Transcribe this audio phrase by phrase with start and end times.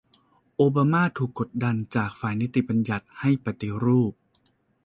[0.55, 4.13] โอบามาถูกกดดันจากฝ่ายนิติบัญญัติให้ปฏิรูป